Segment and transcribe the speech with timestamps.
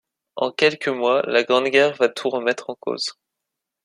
[0.35, 3.19] En quelques mois, la Grande Guerre va tout remettre en cause.